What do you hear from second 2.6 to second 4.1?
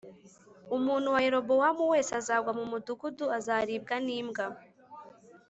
mudugudu azaribwa